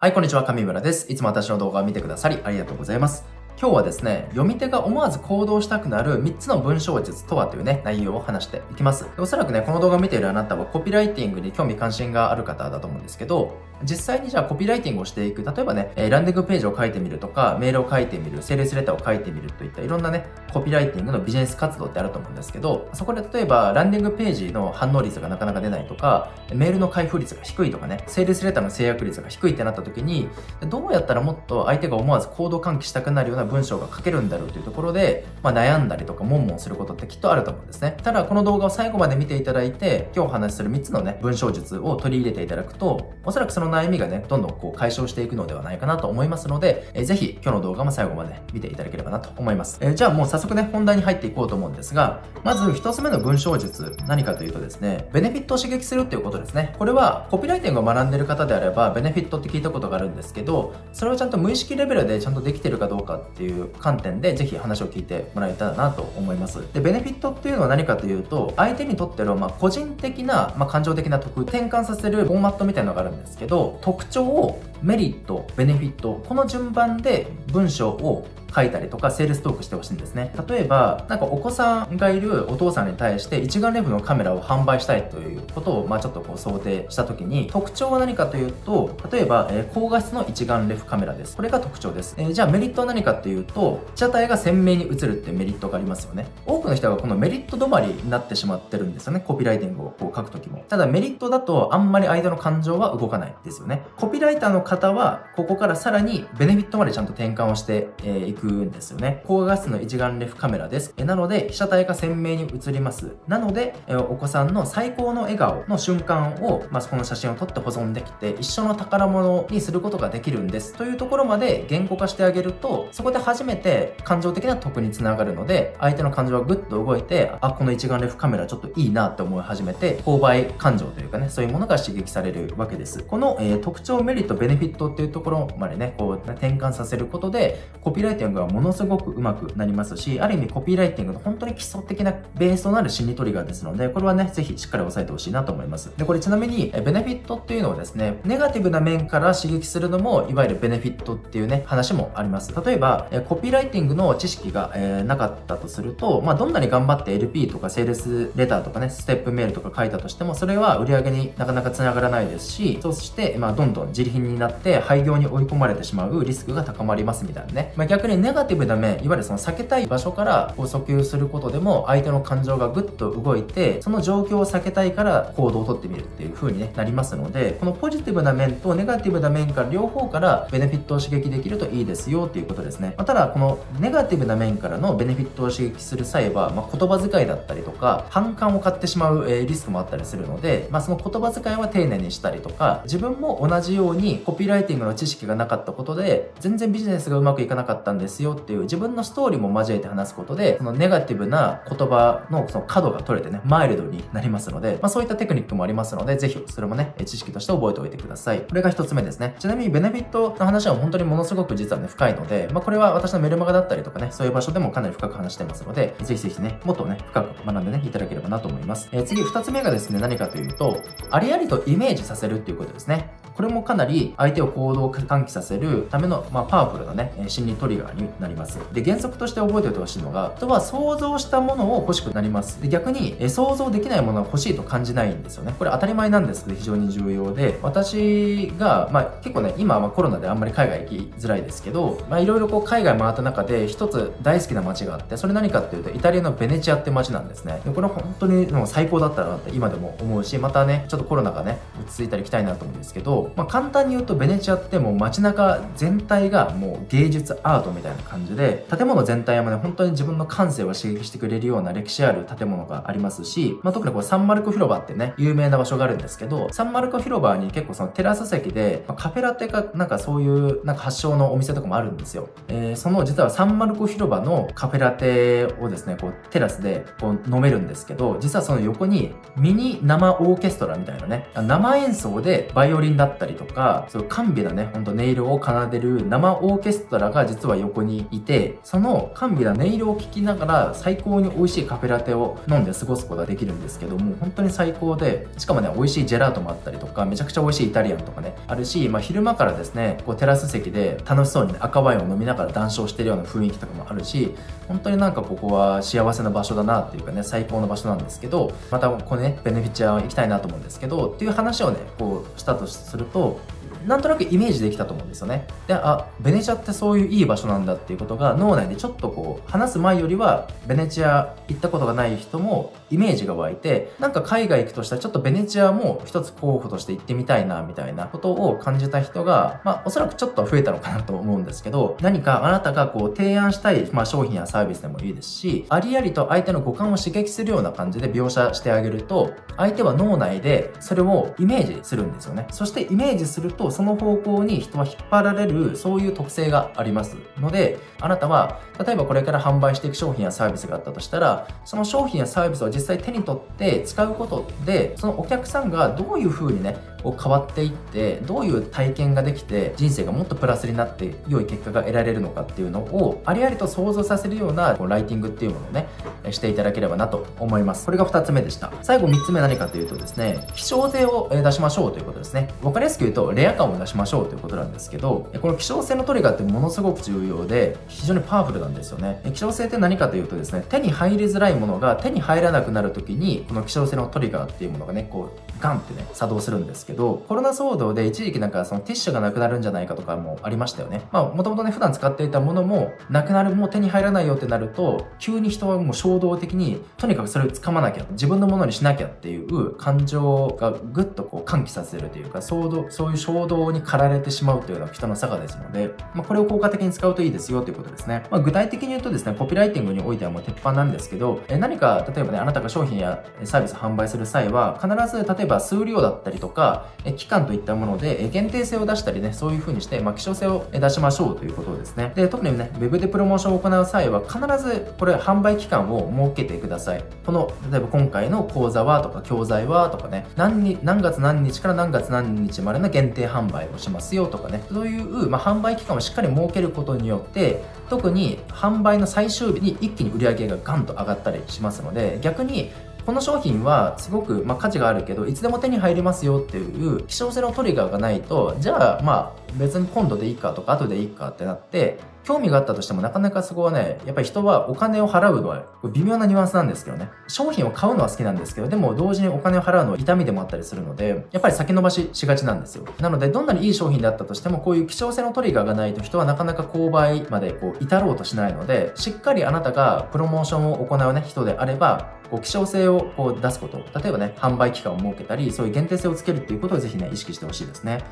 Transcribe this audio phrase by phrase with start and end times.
[0.00, 1.10] はい、こんにちは、上村です。
[1.10, 3.24] いつも私の動画を見てくださりありがとうございます。
[3.60, 9.06] 今日はですね、読み手が思わず行動したくなる3つの文章術とはというね、内容を話していきます。
[9.18, 30.28] おそらくね、この動画を見ているあなたはコピーライティングに興味関心がある方だと思うんですけど、実際にじゃあコピーライティングをしていく、例えばね、えランディングページを書いてみるとか、メールを書いてみる、セールスレターを書いてみるといったいろんなね、コピーライティングのビジネス活動ってあると思うんですけど、そこで例えばランディングページの反応率がなかなか出ないとか、メールの開封率が低いとかね、セールスレターの制約率が低いってなった時に、
[30.68, 37.96] どうやったらもっと相手が思わず行動喚起したくなるような文章が書けるんだろうというところで、まあ、悩んだりとか、悶々することってきっとあると思うんですね。
[38.02, 49.78] ただ、この動画を最後まで見ていただいて、今日お話しする3つのね、文章術を取り入れていただくと、おそらくそのの悩みがね、どんどんこう解消していくのではないかなと思いますので、えー、ぜひ今日の動画も最後まで見ていただければなと思います。
[49.80, 56.74] えー、じゃあもう早速ね、本題に入っていこうと思うんですが、まず1つ目の文章術、何かというとですね、ベネフィットを刺激するっていうことですね。
[56.78, 66.60] これはコピーライティングを学んでる方であれば、ベネフィットって聞いたことがあるんですけど、それをちゃんと無意識レベルでちゃんとできてるかどうかっていう観点で、ぜひ話を聞いてもらえたらなと思います。
[66.72, 80.34] で、ベネフィットっていうのは何かというと、相手にとっての、ま、個人的な、まあ、感情的な得、転換させるフォーマットみたいなのがあるんですけど、特徴をメリット、ベネフィット、この順番で文章を書いたりとか、セールストークしてほしいんですね。
[80.48, 91.36] 例えば、なんかお子さんがいるお父さんに対して一眼レフのカメラを販売したいということを、まあちょっとこう想定したときに、特徴は何かというと、例えば、えー、高画質の一眼レフカメラです。
[91.36, 92.14] これが特徴です。
[92.18, 96.26] えー、じゃあメリットは何かというと、被写体が鮮明に映るってメリットがありますよね。
[96.46, 99.20] 多くの人がこのメリット止まりになってしまってるんですよね。
[99.26, 100.64] コピーライティングをこう書くときも。
[100.68, 103.84] ただメリットだとあんまり相手の感情は動かないですよね。
[103.96, 109.22] コピーライターの方は、ここからさらにベネフィットまでちゃんと転換をしてい、えー、くんですよね。
[109.26, 110.94] 高画質の一眼レフカメラです。
[110.96, 113.16] えなので、被写体が鮮明に映ります。
[113.26, 120.74] なので、えお子さんの最高の笑顔の瞬間を、まあ、この写真を撮って保存できて、一緒の宝物にすることができるんです。
[120.74, 133.02] というところまで言語化してあげると、そこで初めて感情的な得につながるので、相手の感情がぐっと動いて、あ、この一眼レフカメラちょっといいなって思い始めて、購買感情というかね、そういうものが刺激されるわけです。
[133.02, 145.90] この、えー、特徴、メリット、ベネフィットっていうところまでね、こう、転換させることで、コピーライティングはものすごくうまくなりますし、ある意味コピーライティングの本当に基礎的なベースとなる心理トリガーですので、これはね、ぜひしっかり押さえてほしいなと思います。
[145.96, 152.52] で、これちなみに、ベネフィットっていうのはですね、ネガティブな面から刺激するのも、いわゆるベネフィットっていうね、話もあります。
[152.64, 167.72] 例えば、コピーライティングの知識が、えー、なかったとすると、まあ、どんなに頑張って LP とかセールスレターとかね、ステップメールとか書いたとしても、それは売り上げになかなか繋がらないですし、そして、まあ、どんどん自利品になって廃業に追い込まれてしまうリスクが高まりますみたいなね。
[167.76, 208.40] まあ、逆にネガティブな面、いわゆるその避けたい場所から訴求することでも相手の感情がぐっと動いてその状況を避けたいから行動をとってみるっていう風に、ね、なりますのでこのポジティブな面とネガティブな面から両方からベネフィットを刺激できるといいですよっていうことですね、まあ、ただこのネガティブな面からのベネフィットを刺激する際は、まあ、言葉遣いだったりとか反感を買ってしまう、リスクもあったりするので、まあ、その言葉遣いは丁寧にしたりとか自分も同じようにコピーライティングの知識がなかったことで全然ビジネスがうまくいかなかったんですですよっていう自分のストーリーも交えて話すことでそのネガティブな言葉のその角が取れてね、マイルドになりますので、まあ、そういったテクニックもありますので、ぜひそれもね、知識として覚えておいてください。
[208.40, 209.36] これが一つ目ですね。
[209.38, 218.88] ちなみにベネフィットの話は本当にものすごく実はね、深いので、まあ、これは私のメルマガだったりとかね、そういう場所でもかなり深く話してますので、ぜひぜひね、もっとね、深く学んでね、いただければなと思います。
[218.92, 223.10] えー、次、二つ目がですね、何かというと、ありありとイメージさせるっていうことですね。
[223.38, 228.58] これもかなり相手を行動を喚起させるための、まあ、パワフルなね、心理トリガーになります。
[228.72, 232.60] で、原則として覚えておいてほしいのが、人は想像したものを欲しくなります。
[232.60, 235.54] で、逆に、え想像できないものは欲しいと感じないんですよね。
[235.56, 247.60] これ当たり前なんですけど、非常に重要で、私が、まあ、結構ね、今はコロナであんまり海外行きづらいですけど、まあ、いろいろこう海外回った中で一つ大好きな街があって、それ何かっていうと、イタリアのベネチアって街なんですね。
[247.64, 304.34] でこれ本当にもう最高だったなって今でも思うし、またね、ちょっとコロナがね、落ち着いたり来たいなと思うんですけど、まあ、簡単に言うとベネチアってもう街中全体がもう芸術アートみたいな感じで建物全体もね本当に自分の感性を刺激してくれるような歴史ある建物がありますし、まあ、特にこうサンマルコ広場ってね有名な場所があるんですけどサンマルコ広場に結構そのテラス席で、まあ、カフェラテかなんかそういうなんか発祥のお店とかもあるんですよ、えー、その実はサンマルコ広場のカフェラテをですねこうテラスでこう飲めるんですけど実はその横にミニ生オーケストラみたいなね生演奏でバイオリンだったったりとか、そういう甘美なね、ほんと音色を奏でる生オーケストラが実は横にいて、その甘美な音色を聴きながら最高に美味しいカフェラテを飲んで過ごすことができるんですけども、本当に最高で、しかもね、美味しいジェラートもあったりとか、めちゃくちゃ美味しいイタリアンとかね、あるし、まあ昼間からですね、こうテラス席で楽しそうにね、赤ワインを飲みながら談笑してるような雰囲気とかもあるし、
[304.68, 313.40] 本当になんかここは幸せな場所だなっていうかね、最高の場所なんですけど、またこれね、ベネフィチア行きたいなと思うんですけど、っていう話をね、こうしたとすすると、
[313.86, 315.46] なんとなくイメージできたと思うんですよね。
[315.66, 342.46] で、あ、ベネチアってそういういい場所なんだっていうことが脳内でちょっとこう、話す前よりは、ベネチア行ったことがない人もイメージが湧いて、なんか海外行くとしたらちょっとベネチアも一つ候補として行ってみたいな、みたいなことを感じた人が、まあ、おそらくちょっと増えたのかなと思うんですけど、何かあなたがこう、提案したい、まあ、商品やサービスでもいいですし、ありありと相手の五感を刺激するような感じで描写してあげると、相手は脳内でそれをイメージするんですよね。
[342.50, 365.88] そしてイメージすると、その方向に人は引っ張られる、そういう特性がありますので、あなたは、例えばこれから販売していく商品やサービスがあったとしたら、その商品やサービスを実際手に取って使うことで、そのお客さんがどういうふうにね、こう変わっていって、どういう体験ができて、人生がもっとプラスになって良い結果が得られるのかっていうのを、ありありと想像させるようなこうライティングっていうものをね、
[366.30, 367.84] していただければなと思います。
[367.84, 368.72] これが2つ目でした。
[368.82, 372.48] 最後3つ目何かというとですね、希少性を出しましょうということですね。
[372.62, 379.20] わかりやすく言うと、レア感を出しましょうということなんですけど、この希少性のトリガーってものすごく重要で、非常にパワフルなんですよね。
[379.32, 391.02] 希少性って何かというとですね、手に入りづらいものが手に入らなくなるときに、この希少性のトリガーっていうものがね、こう、ガンってね、作動するんですけど、コロナ騒動で一時期なんかそのティッシュがなくなるんじゃないかとかもありましたよね。
[391.12, 408.24] まあ、もともとね、普段使っていたものも、なくなる、もう手に入らないよってなると、急に人はもう衝動的に、とにかくそれを掴まなきゃ、自分のものにしなきゃっていう感情がぐっとこう喚起させるというか、そうそういう衝動に駆られてしまうというのは人の差がですので、まあ、これを効果的に使うといいですよということですね。
[408.30, 422.12] まあ、具体的に言うとですね、コピーライティングにおいてはもう鉄板なんですけど、え何か、例えばね、あなたが商品やサービス販売する際は、必ず、例えば数量だったりとか、え期間といったもので、え限定性を出したりね、そういう風にして、まあ、希少性を出しましょうということですね。
[422.14, 427.04] で、特にね、ウェブでプロモーションを行う際は、必ずこれ販売期間を設けてください。
[427.24, 442.70] この、例えば今回の講座はとか、教材はとかね、何に、何月何日から何月何日までの限定販売をしますよとかね、そういう、まあ、販売期間をしっかり設けることによって、特に販売の最終日に一気に売り上げがガンと上がったりしますので、逆に
[443.08, 457.08] この商品はすごく、まあ、価値があるけど、いつでも手に入りますよっていう希少性のトリガーがないと、じゃあ、まあ、別に今度でいいかとか、後でいいかってなって、興味があったとしてもなかなかそこはね、やっぱり人はお金を払うのは微妙なニュアンスなんですけどね。
[457.28, 462.84] 商品を買うのは好きなんですけど、でも同時にお金を払うのは痛みでもあったりするので、やっぱり先延ばししがちなんですよ。
[463.00, 478.04] なので、どんなにいい商品であったとしても、こういう希少性のトリガーがないと人はなかなか購買までこう至ろうとしないので、しっかりあなたがプロモーションを行うね、人であれば、こう希少性をこう出すこと、例えばね、販売期間を設けたり、そういう限定性をつけるっていうことをぜひね、意識してほしいですね。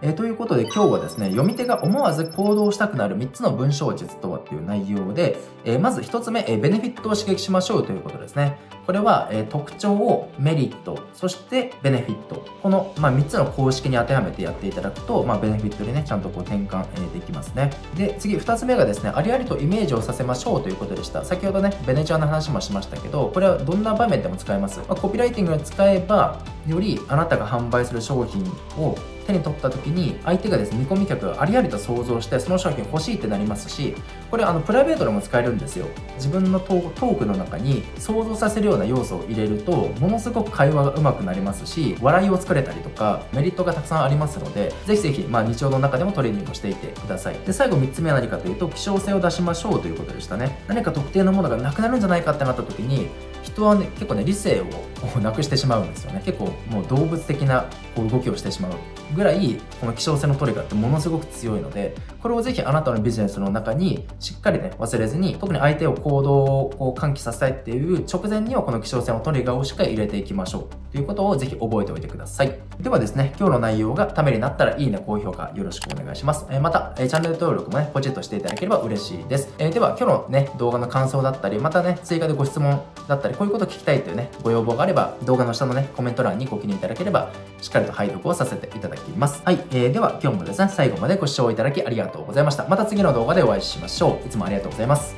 [0.00, 8.58] えー、ということで今日はですね、読み手が思わず行動したくなる3つの文章術とはっていう内容で、えー、まず1つ目、えー、ベネフィットを刺激しましょうということですね。
[8.86, 12.46] これは、え特徴をメリット、そしてベネフィット。
[12.62, 17.70] この、まあ、3つの公式に当てはめてやっていただくと、まあ、ベネフィットにね、ちゃんとこう転換、えできますね。
[17.96, 21.22] で、次2つ目がですね、ありありとイメージをさせましょうということでした。
[21.22, 24.78] 先ほどね、ベネチアの話もしましたけど、これはどんな場面でも使えます。
[24.88, 28.42] まあ、コピーライティングを使えば、よりあなたが販売する商品
[28.78, 28.96] を
[29.28, 33.94] 手に取った時に相手がですね見込み客がありありと想像してその商品欲しいってなりますし
[34.30, 35.86] これあのプライベートでも使えるんですよ。
[36.16, 47.38] 自分のトークの中に想像させるような要素を入れるとものすごく会話が上手くなりますし笑いを作れたりとかメリットがたくさんありますのでぜひぜひ、まあ、日常の中でもトレーニングをしていてください。
[47.46, 50.58] で最後3つ目は何かというと希少性を出しましょうということでしたね。
[50.66, 53.08] 何か特定のものがなくなるんじゃないかってなった時に
[53.42, 54.64] 人はね結構ね理性を
[55.02, 56.22] をなくしてしまうんですよね。
[56.24, 58.72] 結構もう動物的なこう動きをしてしまう
[59.14, 72.58] ぐらいこの希少性のトリガーってものすごく強いのでこれをぜひあなたのビジネスの中にしっかりね忘れずに特に相手を行動をこう喚起させたいっていう直前にはこの希少性のトリガーをしっかり入れていきましょうということをぜひ覚えておいてください。
[72.80, 76.46] ではですね今日の内容がためになったらいいね高評価よろしくお願いします。
[76.50, 79.52] えまたチャンネル登録もねポチッとしていただければ嬉しいです。
[79.58, 87.30] えでは今日のね動画の感想だったりまたね追加でご質問だったりこういうこと聞きたいというねご要望があれば動画の下のねコメント欄にご記入いただければ
[87.60, 89.42] しっかりと拝読をさせていただきます。
[89.44, 92.66] はい、えー、では今日もですね、最後までご視聴いただきありがとうございました。
[92.68, 94.26] また次の動画でお会いしましょう。
[94.26, 95.17] いつもありがとうございます。